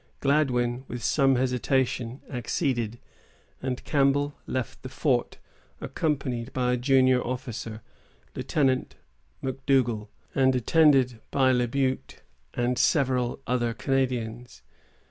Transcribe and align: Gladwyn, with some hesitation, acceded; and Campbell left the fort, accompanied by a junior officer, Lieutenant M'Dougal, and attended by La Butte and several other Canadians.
Gladwyn, 0.19 0.83
with 0.87 1.03
some 1.03 1.35
hesitation, 1.35 2.21
acceded; 2.27 2.97
and 3.61 3.83
Campbell 3.83 4.33
left 4.47 4.81
the 4.81 4.89
fort, 4.89 5.37
accompanied 5.79 6.51
by 6.53 6.73
a 6.73 6.77
junior 6.77 7.21
officer, 7.21 7.83
Lieutenant 8.35 8.95
M'Dougal, 9.43 10.09
and 10.33 10.55
attended 10.55 11.21
by 11.29 11.51
La 11.51 11.67
Butte 11.67 12.23
and 12.55 12.79
several 12.79 13.43
other 13.45 13.75
Canadians. 13.75 14.63